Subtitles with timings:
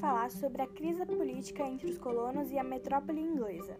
[0.00, 3.76] falar sobre a crise política entre os colonos e a metrópole inglesa.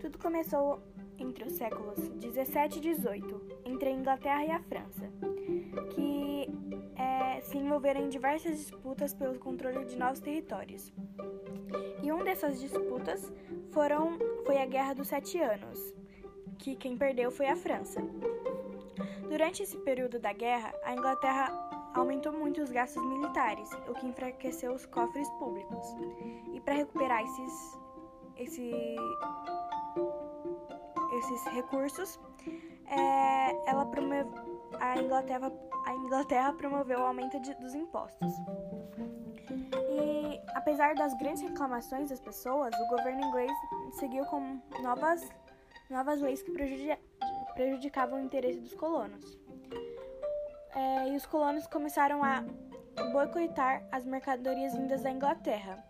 [0.00, 0.80] Tudo começou
[1.18, 5.10] entre os séculos 17 e 18, entre a Inglaterra e a França,
[5.94, 6.48] que
[6.96, 10.92] é, se envolveram em diversas disputas pelo controle de novos territórios.
[12.02, 13.32] E uma dessas disputas
[13.70, 15.94] foram, foi a Guerra dos Sete Anos,
[16.58, 18.02] que quem perdeu foi a França.
[19.28, 24.72] Durante esse período da guerra, a Inglaterra aumentou muito os gastos militares, o que enfraqueceu
[24.72, 25.86] os cofres públicos.
[26.52, 27.78] E para recuperar esses,
[28.36, 28.72] esse,
[31.18, 32.20] esses recursos,
[32.86, 34.30] é, ela promove,
[34.80, 35.52] a, Inglaterra,
[35.86, 38.32] a Inglaterra promoveu o aumento de, dos impostos.
[39.72, 43.52] E apesar das grandes reclamações das pessoas, o governo inglês
[43.92, 45.26] seguiu com novas,
[45.88, 46.52] novas leis que
[47.54, 49.38] prejudicavam o interesse dos colonos
[50.74, 52.44] é, e os colonos começaram a
[53.12, 55.82] boicotar as mercadorias vindas da Inglaterra.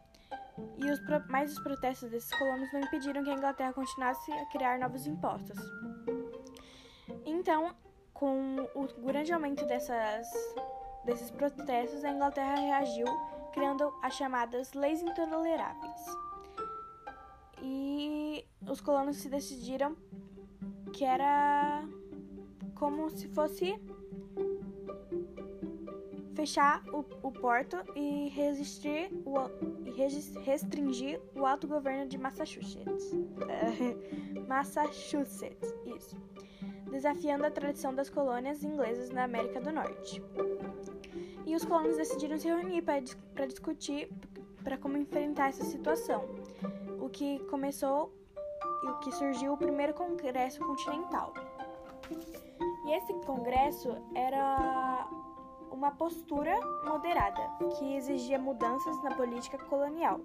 [0.78, 4.78] E os, mais os protestos desses colonos não impediram que a Inglaterra continuasse a criar
[4.78, 5.58] novos impostos.
[7.26, 7.74] Então,
[8.12, 10.28] com o grande aumento dessas,
[11.04, 13.06] desses protestos, a Inglaterra reagiu
[13.52, 16.04] criando as chamadas leis intoleráveis.
[17.62, 19.96] E os colonos se decidiram
[20.92, 21.82] que era
[22.74, 23.80] como se fosse
[26.34, 29.34] fechar o, o porto e resistir o,
[30.44, 33.12] restringir o autogoverno de Massachusetts.
[34.46, 36.16] Massachusetts, isso.
[36.90, 40.22] Desafiando a tradição das colônias inglesas na América do Norte.
[41.46, 44.10] E os colonos decidiram se reunir para discutir
[44.62, 46.24] para como enfrentar essa situação.
[47.00, 48.12] O que começou
[48.82, 51.34] e o que surgiu o primeiro Congresso Continental.
[52.86, 55.08] E esse congresso era
[55.74, 57.42] uma postura moderada,
[57.76, 60.20] que exigia mudanças na política colonial.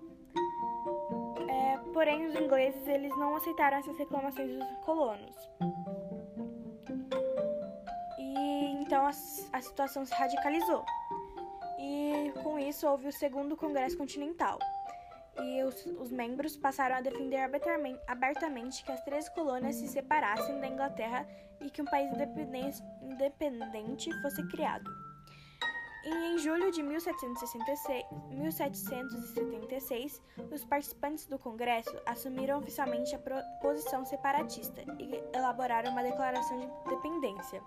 [1.50, 5.36] É, porém, os ingleses eles não aceitaram essas reclamações dos colonos.
[8.20, 10.86] E então a, a situação se radicalizou.
[11.80, 14.60] E com isso houve o segundo Congresso Continental.
[15.42, 17.40] E os, os membros passaram a defender
[18.08, 21.26] abertamente que as três colônias se separassem da Inglaterra
[21.62, 25.09] e que um país independente, independente fosse criado.
[26.04, 30.22] E em julho de 1766, 1776,
[30.52, 33.20] os participantes do Congresso assumiram oficialmente a
[33.62, 37.62] posição separatista e elaboraram uma declaração de independência.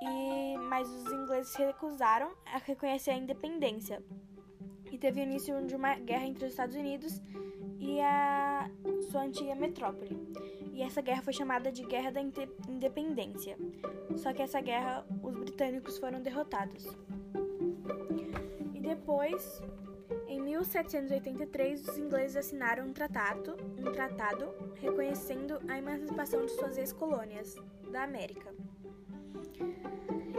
[0.00, 4.00] E, mas os ingleses recusaram a reconhecer a independência.
[4.92, 7.20] E teve início de uma guerra entre os Estados Unidos
[7.80, 8.70] e a
[9.10, 10.16] sua antiga metrópole.
[10.78, 12.20] E essa guerra foi chamada de Guerra da
[12.68, 13.58] Independência.
[14.16, 16.86] Só que essa guerra os britânicos foram derrotados.
[18.72, 19.60] E depois,
[20.28, 27.56] em 1783, os ingleses assinaram um tratado, um tratado reconhecendo a emancipação de suas ex-colônias
[27.90, 28.54] da América.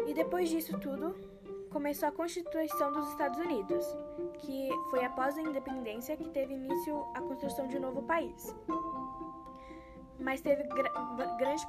[0.07, 1.17] E depois disso tudo,
[1.69, 3.85] começou a Constituição dos Estados Unidos,
[4.37, 8.55] que foi após a independência que teve início a construção de um novo país
[10.19, 10.89] mas teve gra
[11.37, 11.65] grande,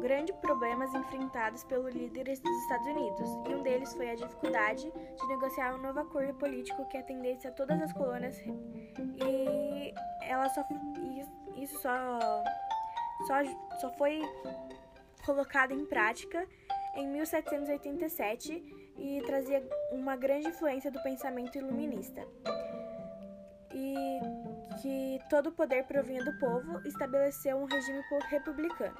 [0.00, 5.26] grande problemas enfrentados pelos líderes dos Estados Unidos, e um deles foi a dificuldade de
[5.28, 10.64] negociar um novo acordo político que atendesse a todas as colônias, e ela só
[11.56, 12.18] isso só,
[13.26, 13.34] só,
[13.80, 14.20] só foi
[15.24, 16.46] colocado em prática
[16.94, 18.62] em 1787
[18.98, 22.26] e trazia uma grande influência do pensamento iluminista.
[23.72, 24.20] E
[24.80, 28.96] que todo o poder provinha do povo, estabeleceu um regime republicano.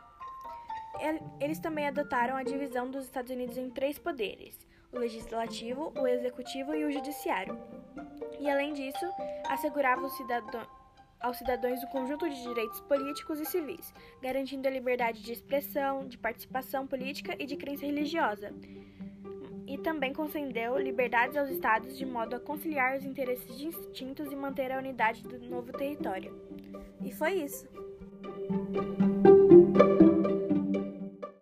[1.40, 4.58] Eles também adotaram a divisão dos Estados Unidos em três poderes:
[4.92, 7.58] o legislativo, o executivo e o judiciário.
[8.38, 9.06] E além disso,
[9.48, 10.02] assegurava
[11.20, 13.92] aos cidadãos o conjunto de direitos políticos e civis,
[14.22, 18.52] garantindo a liberdade de expressão, de participação política e de crença religiosa,
[19.84, 24.78] também concedeu liberdades aos estados de modo a conciliar os interesses distintos e manter a
[24.78, 26.34] unidade do novo território.
[27.04, 27.68] E foi isso.